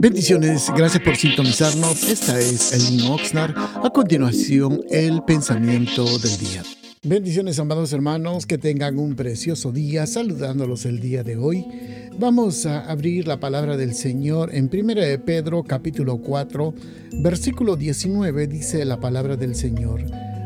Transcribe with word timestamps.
Bendiciones, 0.00 0.70
gracias 0.76 1.02
por 1.02 1.16
sintonizarnos. 1.16 2.04
Esta 2.04 2.38
es 2.38 2.72
Elin 2.72 3.10
Oxnard. 3.10 3.54
A 3.56 3.90
continuación, 3.90 4.80
el 4.90 5.24
pensamiento 5.24 6.04
del 6.18 6.38
día. 6.38 6.62
Bendiciones, 7.02 7.58
amados 7.58 7.92
hermanos, 7.92 8.46
que 8.46 8.58
tengan 8.58 8.98
un 8.98 9.16
precioso 9.16 9.72
día, 9.72 10.06
saludándolos 10.06 10.84
el 10.84 11.00
día 11.00 11.24
de 11.24 11.36
hoy. 11.36 11.64
Vamos 12.18 12.64
a 12.66 12.90
abrir 12.90 13.26
la 13.26 13.40
palabra 13.40 13.76
del 13.76 13.94
Señor 13.94 14.54
en 14.54 14.70
1 14.72 14.94
de 14.94 15.18
Pedro 15.18 15.64
capítulo 15.64 16.18
4, 16.18 16.74
versículo 17.20 17.76
19 17.76 18.46
dice 18.46 18.84
la 18.84 19.00
palabra 19.00 19.36
del 19.36 19.54
Señor. 19.54 20.04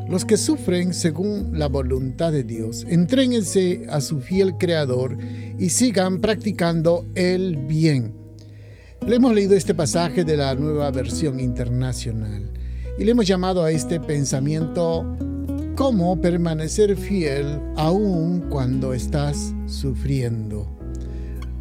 Los 0.08 0.24
que 0.24 0.36
sufren 0.36 0.94
según 0.94 1.58
la 1.58 1.68
voluntad 1.68 2.32
de 2.32 2.44
Dios, 2.44 2.86
entréguense 2.88 3.86
a 3.90 4.00
su 4.00 4.20
fiel 4.20 4.56
Creador 4.58 5.16
y 5.58 5.70
sigan 5.70 6.20
practicando 6.20 7.06
el 7.14 7.56
bien. 7.56 8.21
Le 9.06 9.16
hemos 9.16 9.34
leído 9.34 9.56
este 9.56 9.74
pasaje 9.74 10.24
de 10.24 10.36
la 10.36 10.54
nueva 10.54 10.90
versión 10.92 11.40
internacional 11.40 12.48
y 12.96 13.04
le 13.04 13.10
hemos 13.10 13.26
llamado 13.26 13.64
a 13.64 13.72
este 13.72 13.98
pensamiento 13.98 15.04
cómo 15.74 16.20
permanecer 16.20 16.96
fiel 16.96 17.60
aún 17.76 18.44
cuando 18.48 18.94
estás 18.94 19.54
sufriendo. 19.66 20.68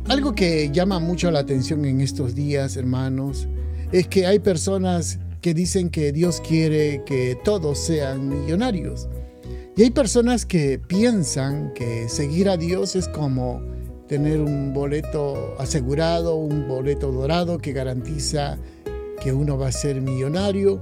Algo 0.07 0.35
que 0.35 0.69
llama 0.71 0.99
mucho 0.99 1.31
la 1.31 1.39
atención 1.39 1.83
en 1.85 2.01
estos 2.01 2.35
días, 2.35 2.77
hermanos, 2.77 3.47
es 3.91 4.07
que 4.07 4.27
hay 4.27 4.37
personas 4.37 5.17
que 5.41 5.55
dicen 5.55 5.89
que 5.89 6.11
Dios 6.11 6.41
quiere 6.47 7.03
que 7.07 7.39
todos 7.43 7.79
sean 7.79 8.29
millonarios. 8.29 9.09
Y 9.75 9.81
hay 9.83 9.89
personas 9.89 10.45
que 10.45 10.77
piensan 10.77 11.73
que 11.73 12.07
seguir 12.07 12.49
a 12.49 12.57
Dios 12.57 12.95
es 12.95 13.07
como 13.07 13.70
tener 14.11 14.41
un 14.41 14.73
boleto 14.73 15.55
asegurado, 15.57 16.35
un 16.35 16.67
boleto 16.67 17.13
dorado 17.13 17.59
que 17.59 17.71
garantiza 17.71 18.57
que 19.23 19.31
uno 19.31 19.57
va 19.57 19.69
a 19.69 19.71
ser 19.71 20.01
millonario 20.01 20.81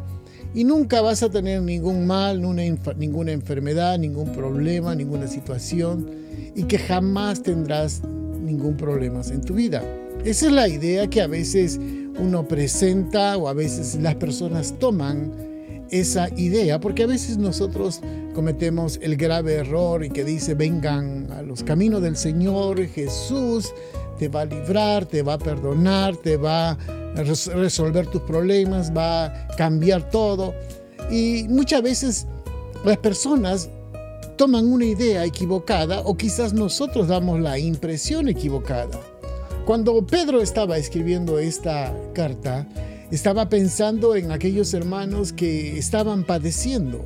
y 0.56 0.64
nunca 0.64 1.02
vas 1.02 1.22
a 1.22 1.30
tener 1.30 1.62
ningún 1.62 2.08
mal, 2.08 2.42
ninguna 2.42 3.32
enfermedad, 3.32 4.00
ningún 4.00 4.32
problema, 4.32 4.96
ninguna 4.96 5.28
situación 5.28 6.10
y 6.56 6.64
que 6.64 6.80
jamás 6.80 7.44
tendrás 7.44 8.02
ningún 8.04 8.76
problema 8.76 9.22
en 9.32 9.42
tu 9.42 9.54
vida. 9.54 9.84
Esa 10.26 10.48
es 10.48 10.52
la 10.52 10.68
idea 10.68 11.08
que 11.08 11.22
a 11.22 11.28
veces 11.28 11.80
uno 12.20 12.48
presenta 12.48 13.38
o 13.38 13.48
a 13.48 13.54
veces 13.54 13.94
las 14.02 14.16
personas 14.16 14.74
toman 14.80 15.32
esa 15.92 16.30
idea, 16.36 16.80
porque 16.80 17.04
a 17.04 17.08
veces 17.08 17.38
nosotros 17.38 18.02
cometemos 18.34 19.00
el 19.02 19.18
grave 19.18 19.56
error 19.56 20.04
y 20.04 20.10
que 20.10 20.24
dice, 20.24 20.54
vengan 20.54 21.32
a 21.32 21.42
los 21.42 21.64
caminos 21.64 22.02
del 22.02 22.16
Señor, 22.16 22.86
Jesús 22.88 23.74
te 24.18 24.28
va 24.28 24.42
a 24.42 24.46
librar, 24.46 25.06
te 25.06 25.22
va 25.22 25.34
a 25.34 25.38
perdonar, 25.38 26.16
te 26.18 26.38
va 26.38 26.72
a 26.72 26.78
resolver 27.56 28.08
tus 28.08 28.22
problemas, 28.22 28.96
va 28.96 29.26
a 29.26 29.48
cambiar 29.56 30.10
todo. 30.10 30.54
Y 31.10 31.46
muchas 31.50 31.82
veces 31.82 32.28
las 32.86 32.98
personas 32.98 33.70
toman 34.38 34.72
una 34.72 34.86
idea 34.86 35.26
equivocada 35.26 36.02
o 36.02 36.16
quizás 36.16 36.54
nosotros 36.54 37.08
damos 37.08 37.40
la 37.40 37.58
impresión 37.60 38.30
equivocada. 38.30 39.00
Cuando 39.66 40.06
Pedro 40.06 40.42
estaba 40.42 40.78
escribiendo 40.78 41.40
esta 41.40 41.94
carta, 42.14 42.68
estaba 43.12 43.50
pensando 43.50 44.16
en 44.16 44.32
aquellos 44.32 44.74
hermanos 44.74 45.34
que 45.34 45.78
estaban 45.78 46.24
padeciendo. 46.24 47.06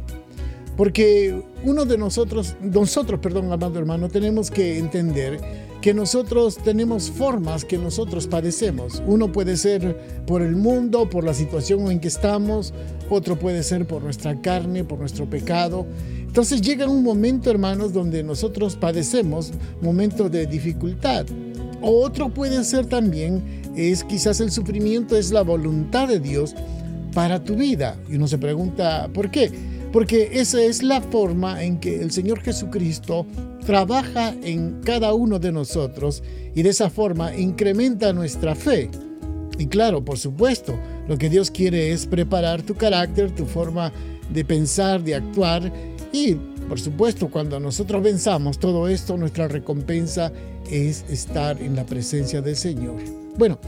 Porque 0.76 1.40
uno 1.64 1.86
de 1.86 1.98
nosotros, 1.98 2.56
nosotros, 2.62 3.20
perdón, 3.20 3.52
amado 3.52 3.78
hermano, 3.78 4.10
tenemos 4.10 4.50
que 4.50 4.80
entender 4.80 5.40
que 5.84 5.94
nosotros 5.94 6.60
tenemos 6.64 7.12
formas 7.12 7.66
que 7.66 7.78
nosotros 7.78 8.26
padecemos. 8.26 9.04
Uno 9.06 9.34
puede 9.34 9.58
ser 9.58 10.24
por 10.26 10.42
el 10.42 10.56
mundo, 10.56 11.10
por 11.10 11.26
la 11.26 11.34
situación 11.34 11.92
en 11.92 12.00
que 12.00 12.08
estamos, 12.08 12.74
otro 13.10 13.38
puede 13.38 13.64
ser 13.64 13.86
por 13.86 14.02
nuestra 14.02 14.40
carne, 14.40 14.86
por 14.86 15.00
nuestro 15.00 15.30
pecado. 15.30 15.86
Entonces 16.22 16.62
llega 16.62 16.88
un 16.88 17.04
momento, 17.04 17.52
hermanos, 17.52 17.92
donde 17.92 18.24
nosotros 18.24 18.78
padecemos 18.78 19.52
momentos 19.82 20.32
de 20.32 20.48
dificultad. 20.48 21.26
Otro 21.82 22.34
puede 22.34 22.64
ser 22.64 22.86
también, 22.86 23.44
es 23.76 24.06
quizás 24.06 24.40
el 24.40 24.52
sufrimiento 24.52 25.18
es 25.18 25.34
la 25.34 25.42
voluntad 25.42 26.08
de 26.08 26.22
Dios 26.22 26.56
para 27.14 27.44
tu 27.44 27.56
vida. 27.56 27.98
Y 28.10 28.16
uno 28.16 28.30
se 28.30 28.38
pregunta, 28.38 29.10
¿por 29.14 29.30
qué? 29.30 29.52
Porque 29.94 30.32
esa 30.34 30.62
es 30.62 30.84
la 30.84 31.00
forma 31.00 31.64
en 31.64 31.80
que 31.80 32.02
el 32.02 32.12
Señor 32.12 32.42
Jesucristo 32.42 33.26
trabaja 33.66 34.36
en 34.44 34.82
cada 34.84 35.14
uno 35.14 35.40
de 35.40 35.54
nosotros 35.54 36.22
y 36.54 36.64
de 36.64 36.70
esa 36.70 36.90
forma 36.90 37.34
incrementa 37.34 38.12
nuestra 38.12 38.56
fe. 38.56 38.90
Y 39.58 39.68
claro, 39.68 40.04
por 40.04 40.18
supuesto, 40.18 40.78
lo 41.08 41.18
que 41.18 41.30
Dios 41.30 41.50
quiere 41.50 41.94
es 41.94 42.08
preparar 42.08 42.64
tu 42.64 42.76
carácter, 42.76 43.32
tu 43.32 43.46
forma 43.46 43.94
de 44.30 44.44
pensar, 44.44 45.02
de 45.02 45.16
actuar 45.16 45.72
y 46.12 46.36
por 46.68 46.80
supuesto, 46.80 47.30
cuando 47.30 47.60
nosotros 47.60 48.02
venzamos 48.02 48.58
todo 48.58 48.88
esto, 48.88 49.18
nuestra 49.18 49.48
recompensa 49.48 50.32
es 50.70 51.06
estar 51.10 51.62
en 51.62 51.76
la 51.76 51.86
presencia 51.86 52.42
del 52.42 52.56
Señor. 52.56 52.96
Bueno, 53.38 53.60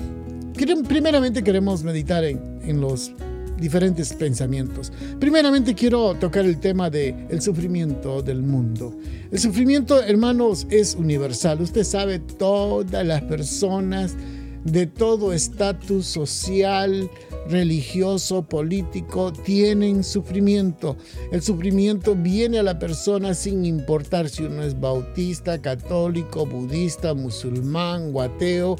primeramente 0.88 1.44
queremos 1.44 1.84
meditar 1.84 2.24
en, 2.24 2.82
los 2.82 3.12
diferentes 3.60 4.14
pensamientos. 4.14 4.92
Primeramente 5.20 5.74
quiero 5.74 6.16
tocar 6.16 6.46
el 6.46 6.60
tema 6.60 6.90
el 7.30 7.42
sufrimiento 7.42 8.22
del 8.22 8.42
mundo. 8.42 8.96
El 9.32 9.40
sufrimiento, 9.40 10.02
hermanos, 10.02 10.68
es 10.70 10.96
universal. 10.96 11.62
Usted 11.62 11.84
sabe, 11.84 12.20
todas 12.20 13.06
las 13.06 13.22
personas 13.24 14.16
de 14.64 14.88
todo 14.88 15.32
estatus 15.32 16.06
social, 16.06 17.10
religioso, 17.48 18.44
político, 18.44 19.32
tienen 19.32 20.04
sufrimiento. 20.04 20.98
El 21.32 21.42
sufrimiento 21.42 22.16
viene 22.16 22.60
a 22.60 22.64
la 22.64 22.80
persona 22.80 23.34
sin 23.34 23.66
importar 23.66 24.30
si 24.30 24.44
uno 24.44 24.64
es 24.64 24.80
bautista, 24.80 25.62
católico, 25.62 26.46
budista, 26.46 27.14
musulmán 27.14 28.12
o 28.14 28.22
ateo. 28.22 28.76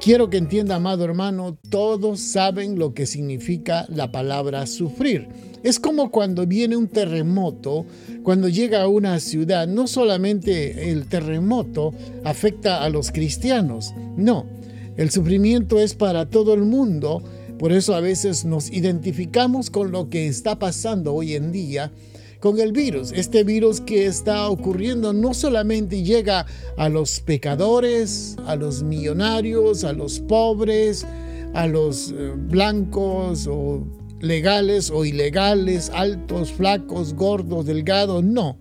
Quiero 0.00 0.30
que 0.30 0.38
entienda, 0.38 0.76
amado 0.76 1.04
hermano, 1.04 1.58
todos 1.70 2.20
saben 2.20 2.78
lo 2.78 2.94
que 2.94 3.06
significa 3.06 3.86
la 3.88 4.12
palabra 4.12 4.66
sufrir. 4.66 5.28
Es 5.62 5.80
como 5.80 6.10
cuando 6.10 6.46
viene 6.46 6.76
un 6.76 6.88
terremoto, 6.88 7.86
cuando 8.22 8.48
llega 8.48 8.82
a 8.82 8.88
una 8.88 9.18
ciudad, 9.18 9.66
no 9.66 9.86
solamente 9.86 10.90
el 10.90 11.06
terremoto 11.06 11.92
afecta 12.24 12.84
a 12.84 12.88
los 12.88 13.10
cristianos, 13.10 13.92
no, 14.16 14.46
el 14.96 15.10
sufrimiento 15.10 15.78
es 15.78 15.94
para 15.94 16.26
todo 16.30 16.54
el 16.54 16.62
mundo 16.62 17.22
por 17.58 17.72
eso 17.72 17.94
a 17.94 18.00
veces 18.00 18.44
nos 18.44 18.70
identificamos 18.70 19.70
con 19.70 19.90
lo 19.92 20.08
que 20.08 20.26
está 20.26 20.58
pasando 20.58 21.14
hoy 21.14 21.34
en 21.34 21.52
día 21.52 21.92
con 22.40 22.60
el 22.60 22.72
virus. 22.72 23.12
Este 23.12 23.44
virus 23.44 23.80
que 23.80 24.06
está 24.06 24.48
ocurriendo 24.48 25.12
no 25.12 25.34
solamente 25.34 26.02
llega 26.02 26.46
a 26.76 26.88
los 26.88 27.20
pecadores, 27.20 28.36
a 28.46 28.56
los 28.56 28.82
millonarios, 28.82 29.84
a 29.84 29.92
los 29.92 30.20
pobres, 30.20 31.06
a 31.54 31.66
los 31.66 32.12
eh, 32.12 32.32
blancos 32.36 33.46
o 33.46 33.84
legales 34.20 34.90
o 34.90 35.04
ilegales, 35.04 35.90
altos, 35.94 36.52
flacos, 36.52 37.14
gordos, 37.14 37.66
delgados, 37.66 38.22
no. 38.22 38.58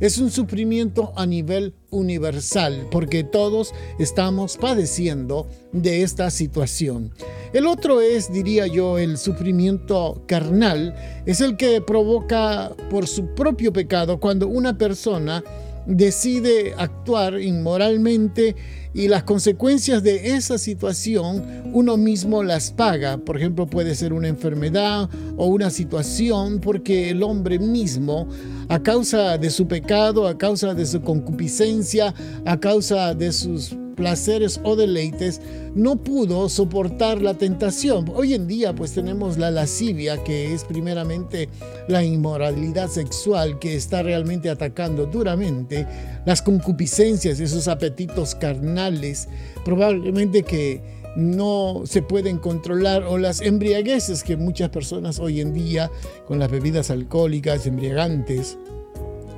Es 0.00 0.18
un 0.18 0.30
sufrimiento 0.30 1.12
a 1.16 1.26
nivel 1.26 1.74
universal 1.90 2.88
porque 2.90 3.24
todos 3.24 3.72
estamos 3.98 4.56
padeciendo 4.56 5.46
de 5.72 6.02
esta 6.02 6.30
situación. 6.30 7.12
El 7.52 7.66
otro 7.66 8.00
es, 8.00 8.32
diría 8.32 8.66
yo, 8.66 8.98
el 8.98 9.16
sufrimiento 9.18 10.22
carnal, 10.26 10.94
es 11.24 11.40
el 11.40 11.56
que 11.56 11.80
provoca 11.80 12.72
por 12.90 13.06
su 13.06 13.34
propio 13.34 13.72
pecado 13.72 14.20
cuando 14.20 14.48
una 14.48 14.76
persona 14.76 15.42
decide 15.86 16.74
actuar 16.76 17.40
inmoralmente 17.40 18.56
y 18.92 19.08
las 19.08 19.24
consecuencias 19.24 20.02
de 20.02 20.34
esa 20.34 20.58
situación 20.58 21.70
uno 21.72 21.96
mismo 21.96 22.42
las 22.42 22.70
paga. 22.70 23.18
Por 23.18 23.36
ejemplo, 23.36 23.66
puede 23.66 23.94
ser 23.94 24.12
una 24.12 24.28
enfermedad 24.28 25.08
o 25.36 25.46
una 25.46 25.70
situación 25.70 26.60
porque 26.60 27.10
el 27.10 27.22
hombre 27.22 27.58
mismo, 27.58 28.28
a 28.68 28.82
causa 28.82 29.38
de 29.38 29.50
su 29.50 29.68
pecado, 29.68 30.26
a 30.26 30.38
causa 30.38 30.74
de 30.74 30.86
su 30.86 31.02
concupiscencia, 31.02 32.14
a 32.44 32.58
causa 32.58 33.14
de 33.14 33.32
sus 33.32 33.76
placeres 33.96 34.60
o 34.62 34.76
deleites, 34.76 35.40
no 35.74 35.96
pudo 35.96 36.48
soportar 36.48 37.20
la 37.20 37.34
tentación. 37.34 38.12
Hoy 38.14 38.34
en 38.34 38.46
día 38.46 38.74
pues 38.74 38.92
tenemos 38.92 39.38
la 39.38 39.50
lascivia, 39.50 40.22
que 40.22 40.54
es 40.54 40.62
primeramente 40.64 41.48
la 41.88 42.04
inmoralidad 42.04 42.88
sexual 42.88 43.58
que 43.58 43.74
está 43.74 44.02
realmente 44.02 44.50
atacando 44.50 45.06
duramente 45.06 45.86
las 46.24 46.42
concupiscencias, 46.42 47.40
esos 47.40 47.66
apetitos 47.66 48.34
carnales, 48.34 49.28
probablemente 49.64 50.44
que 50.44 50.80
no 51.16 51.82
se 51.86 52.02
pueden 52.02 52.38
controlar 52.38 53.04
o 53.04 53.16
las 53.16 53.40
embriagueces 53.40 54.22
que 54.22 54.36
muchas 54.36 54.68
personas 54.68 55.18
hoy 55.18 55.40
en 55.40 55.54
día 55.54 55.90
con 56.26 56.38
las 56.38 56.50
bebidas 56.50 56.90
alcohólicas 56.90 57.66
embriagantes 57.66 58.58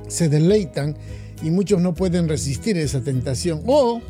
se 0.09 0.27
deleitan 0.27 0.97
y 1.41 1.51
muchos 1.51 1.79
no 1.79 1.93
pueden 1.93 2.27
resistir 2.27 2.77
esa 2.77 3.01
tentación 3.01 3.63
o 3.65 4.01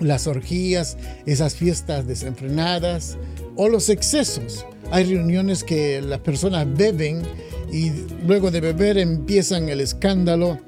las 0.00 0.26
orgías, 0.26 0.96
esas 1.26 1.54
fiestas 1.54 2.06
desenfrenadas 2.06 3.16
o 3.56 3.68
los 3.68 3.88
excesos. 3.88 4.66
Hay 4.90 5.04
reuniones 5.04 5.64
que 5.64 6.00
las 6.00 6.20
personas 6.20 6.66
beben 6.76 7.22
y 7.72 7.90
luego 8.26 8.50
de 8.50 8.60
beber 8.60 8.98
empiezan 8.98 9.68
el 9.68 9.80
escándalo 9.80 10.58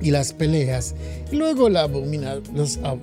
y 0.00 0.10
las 0.10 0.32
peleas. 0.32 0.94
Y 1.32 1.36
luego 1.36 1.68
la 1.68 1.82
abomina, 1.82 2.36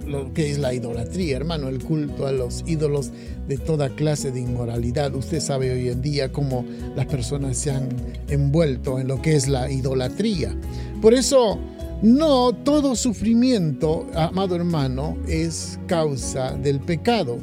lo 0.07 0.34
que 0.34 0.51
es 0.51 0.60
la 0.60 0.74
idolatría, 0.74 1.36
hermano, 1.36 1.68
el 1.68 1.84
culto 1.84 2.25
a 2.25 2.31
los 2.31 2.63
ídolos 2.66 3.12
de 3.48 3.57
toda 3.57 3.90
clase 3.90 4.31
de 4.31 4.40
inmoralidad. 4.40 5.13
Usted 5.13 5.40
sabe 5.42 5.72
hoy 5.72 5.90
en 5.90 6.01
día 6.01 6.31
cómo 6.31 6.66
las 6.95 7.06
personas 7.07 7.57
se 7.57 7.72
han 7.72 7.90
envuelto 8.30 9.00
en 9.00 9.07
lo 9.07 9.22
que 9.22 9.36
es 9.36 9.48
la 9.48 9.69
idolatría. 9.69 10.56
Por 11.01 11.13
eso, 11.13 11.60
no 12.01 12.54
todo 12.54 12.95
sufrimiento, 12.95 14.07
amado 14.16 14.56
hermano, 14.56 15.18
es 15.28 15.80
causa 15.88 16.51
del 16.51 16.80
pecado. 16.80 17.38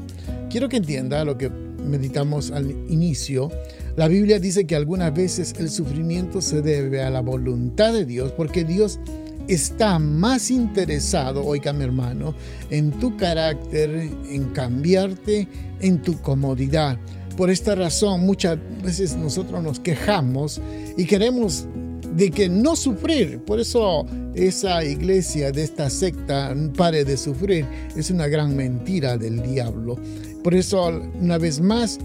Quiero 0.51 0.69
que 0.69 0.79
entienda 0.79 1.25
lo 1.25 1.39
que 1.39 1.49
meditamos 1.49 2.51
al 2.51 2.71
inicio 2.91 3.51
la 3.97 4.09
Biblia 4.09 4.39
dice 4.39 4.67
que 4.67 4.77
algunas 4.77 5.13
veces 5.13 5.55
el 5.59 5.69
sufrimiento 5.69 6.41
se 6.41 6.63
debe 6.63 7.03
a 7.03 7.11
la 7.11 7.21
voluntad 7.21 7.93
de 7.93 8.07
Dios 8.07 8.33
porque 8.33 8.65
Dios 8.65 9.01
está 9.49 9.99
más 9.99 10.51
interesado, 10.51 11.45
oiga 11.45 11.73
mi 11.73 11.85
hermano, 11.85 12.35
en 12.71 12.93
tu 12.93 13.17
carácter, 13.17 13.91
en 14.31 14.45
cambiarte, 14.53 15.49
en 15.81 16.01
tu 16.03 16.21
comodidad. 16.21 16.99
Por 17.37 17.51
esta 17.51 17.75
razón 17.75 18.25
muchas 18.25 18.59
veces 18.83 19.17
nosotros 19.17 19.63
nos 19.63 19.81
quejamos 19.81 20.61
y 20.97 21.05
queremos 21.05 21.67
de 22.15 22.31
que 22.31 22.49
no 22.49 22.77
sufrir. 22.77 23.41
Por 23.41 23.61
eso 23.61 24.07
esa 24.35 24.85
iglesia 24.85 25.53
de 25.53 25.65
esta 25.65 25.91
secta 25.91 26.55
pare 26.77 27.05
de 27.05 27.17
sufrir. 27.17 27.67
Es 27.97 28.11
una 28.11 28.29
gran 28.29 28.57
mentira 28.57 29.17
del 29.17 29.43
diablo. 29.43 29.99
Por 30.43 30.55
eso, 30.55 30.89
una 31.21 31.39
vez 31.39 31.61
más, 31.61 31.99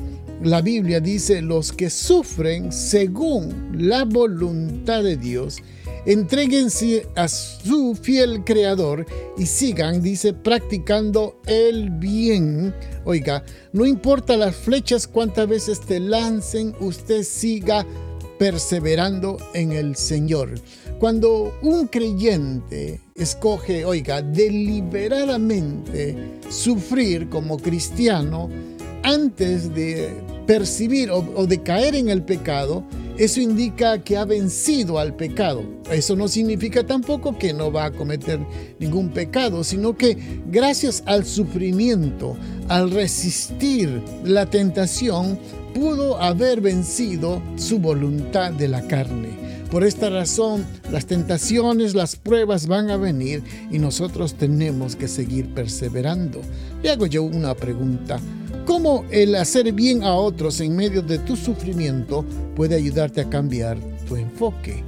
la 0.43 0.61
Biblia 0.61 0.99
dice, 0.99 1.41
los 1.41 1.71
que 1.71 1.89
sufren 1.89 2.71
según 2.71 3.71
la 3.73 4.03
voluntad 4.03 5.03
de 5.03 5.17
Dios, 5.17 5.57
Entréguense 6.05 7.07
a 7.15 7.27
su 7.27 7.95
fiel 7.95 8.43
creador 8.43 9.07
y 9.39 9.47
sigan, 9.47 10.03
dice, 10.03 10.33
practicando 10.33 11.39
el 11.47 11.89
bien. 11.89 12.75
Oiga, 13.05 13.43
no 13.73 13.87
importa 13.87 14.37
las 14.37 14.55
flechas 14.55 15.07
cuántas 15.07 15.47
veces 15.47 15.79
te 15.79 15.99
lancen, 15.99 16.75
usted 16.79 17.23
siga 17.23 17.87
perseverando 18.37 19.37
en 19.53 19.71
el 19.71 19.95
Señor. 19.95 20.55
Cuando 20.99 21.57
un 21.61 21.87
creyente 21.87 22.99
escoge, 23.15 23.85
oiga, 23.85 24.21
deliberadamente 24.21 26.15
sufrir 26.49 27.29
como 27.29 27.57
cristiano 27.57 28.49
antes 29.03 29.73
de 29.75 30.09
percibir 30.47 31.11
o, 31.11 31.45
de 31.45 31.61
caer 31.61 31.95
en 31.95 32.09
el 32.09 32.23
pecado, 32.23 32.83
eso 33.17 33.39
indica 33.39 34.03
que 34.03 34.17
ha 34.17 34.25
vencido 34.25 34.99
al 34.99 35.15
pecado. 35.15 35.63
Eso 35.89 36.15
no 36.15 36.27
significa 36.27 36.85
tampoco 36.85 37.37
que 37.37 37.53
no 37.53 37.71
va 37.71 37.85
a 37.85 37.91
cometer 37.91 38.39
ningún 38.79 39.09
pecado, 39.09 39.63
sino 39.63 39.95
que 39.95 40.17
gracias 40.47 41.03
al 41.05 41.25
sufrimiento, 41.25 42.35
al 42.67 42.91
resistir 42.91 44.01
la 44.23 44.49
tentación, 44.49 45.39
pudo 45.75 46.21
haber 46.21 46.61
vencido 46.61 47.41
su 47.57 47.79
voluntad 47.79 48.53
de 48.53 48.69
la 48.69 48.87
carne. 48.87 49.27
Por 49.69 49.83
esta 49.83 50.09
razón, 50.09 50.65
las 50.89 51.05
tentaciones, 51.05 51.93
las 51.93 52.15
pruebas 52.15 52.65
van 52.67 52.89
a 52.89 52.95
venir 52.95 53.43
y 53.69 53.77
nosotros 53.77 54.35
tenemos 54.35 54.95
que 54.95 55.09
seguir 55.09 55.53
perseverando. 55.53 56.39
Le 56.81 56.91
hago 56.91 57.07
yo 57.07 57.23
una 57.23 57.53
pregunta. 57.55 58.21
¿Cómo 58.63 59.03
el 59.11 59.35
hacer 59.35 59.73
bien 59.73 60.03
a 60.03 60.13
otros 60.13 60.61
en 60.61 60.77
medio 60.77 61.01
de 61.01 61.19
tu 61.19 61.35
sufrimiento 61.35 62.23
puede 62.55 62.75
ayudarte 62.75 63.19
a 63.19 63.29
cambiar 63.29 63.77
tu 64.07 64.15
enfoque? 64.15 64.81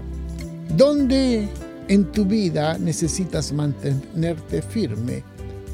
¿Dónde 0.77 1.49
en 1.89 2.05
tu 2.13 2.23
vida 2.23 2.77
necesitas 2.77 3.51
mantenerte 3.51 4.61
firme? 4.61 5.21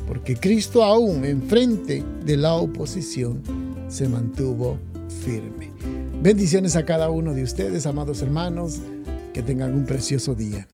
Porque 0.07 0.35
Cristo 0.35 0.83
aún 0.83 1.23
enfrente 1.23 2.03
de 2.25 2.35
la 2.35 2.55
oposición 2.55 3.43
se 3.87 4.09
mantuvo 4.09 4.79
firme. 5.13 5.71
Bendiciones 6.21 6.75
a 6.75 6.85
cada 6.85 7.09
uno 7.09 7.33
de 7.33 7.43
ustedes, 7.43 7.85
amados 7.85 8.21
hermanos, 8.21 8.81
que 9.33 9.41
tengan 9.41 9.73
un 9.73 9.85
precioso 9.85 10.35
día. 10.35 10.67